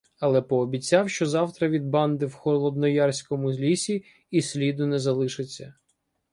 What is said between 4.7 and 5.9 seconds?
не залишиться.